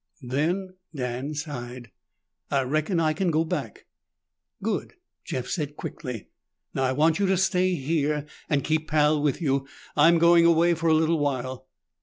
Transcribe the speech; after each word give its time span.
"Then," 0.23 0.73
Dan 0.95 1.35
sighed, 1.35 1.91
"I 2.49 2.63
reckon 2.63 2.99
I 2.99 3.13
can 3.13 3.29
go 3.29 3.45
back." 3.45 3.85
"Good," 4.63 4.95
Jeff 5.23 5.45
said 5.45 5.75
quickly. 5.77 6.25
"Now 6.73 6.85
I 6.85 6.91
want 6.91 7.19
you 7.19 7.27
to 7.27 7.37
stay 7.37 7.75
here 7.75 8.25
and 8.49 8.63
keep 8.63 8.87
Pal 8.87 9.21
with 9.21 9.43
you. 9.43 9.67
I'm 9.95 10.17
going 10.17 10.43
away 10.47 10.73
for 10.73 10.87
a 10.89 10.95
little 10.95 11.19
while." 11.19 11.67